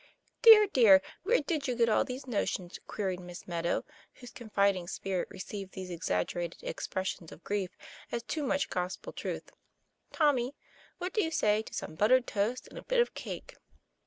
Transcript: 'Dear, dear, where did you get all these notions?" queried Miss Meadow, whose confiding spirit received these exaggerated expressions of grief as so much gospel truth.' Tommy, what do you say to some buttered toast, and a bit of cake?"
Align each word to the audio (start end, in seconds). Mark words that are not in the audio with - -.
'Dear, 0.41 0.65
dear, 0.65 1.03
where 1.21 1.41
did 1.41 1.67
you 1.67 1.75
get 1.75 1.87
all 1.87 2.03
these 2.03 2.25
notions?" 2.25 2.79
queried 2.87 3.19
Miss 3.19 3.47
Meadow, 3.47 3.85
whose 4.15 4.31
confiding 4.31 4.87
spirit 4.87 5.27
received 5.29 5.73
these 5.73 5.91
exaggerated 5.91 6.63
expressions 6.63 7.31
of 7.31 7.43
grief 7.43 7.77
as 8.11 8.23
so 8.27 8.43
much 8.43 8.71
gospel 8.71 9.13
truth.' 9.13 9.51
Tommy, 10.11 10.55
what 10.97 11.13
do 11.13 11.23
you 11.23 11.29
say 11.29 11.61
to 11.61 11.73
some 11.75 11.93
buttered 11.93 12.25
toast, 12.25 12.67
and 12.67 12.79
a 12.79 12.83
bit 12.83 12.99
of 12.99 13.13
cake?" 13.13 13.57